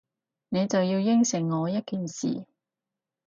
[0.49, 2.47] 你就要應承我一件事